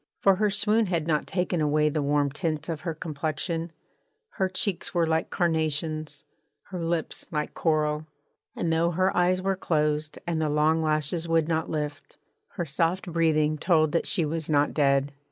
[0.17, 3.71] For her swoon had not taken away the warm tints of her complexion:
[4.29, 6.23] her cheeks were like carnations,
[6.71, 8.07] her lips like coral:
[8.55, 12.17] and though her eyes were closed and the long lashes would not lift,
[12.53, 15.11] her soft breathing told that she was not dead.